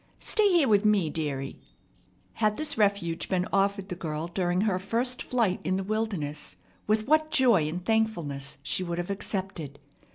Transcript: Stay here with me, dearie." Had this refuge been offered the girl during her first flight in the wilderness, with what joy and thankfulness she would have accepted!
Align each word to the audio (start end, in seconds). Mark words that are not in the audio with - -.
Stay 0.17 0.49
here 0.51 0.67
with 0.67 0.83
me, 0.83 1.11
dearie." 1.11 1.61
Had 2.33 2.57
this 2.57 2.75
refuge 2.75 3.29
been 3.29 3.45
offered 3.53 3.87
the 3.89 3.95
girl 3.95 4.25
during 4.27 4.61
her 4.61 4.79
first 4.79 5.21
flight 5.21 5.59
in 5.63 5.77
the 5.77 5.83
wilderness, 5.83 6.55
with 6.87 7.07
what 7.07 7.29
joy 7.29 7.67
and 7.67 7.85
thankfulness 7.85 8.57
she 8.63 8.83
would 8.83 8.97
have 8.97 9.11
accepted! 9.11 9.77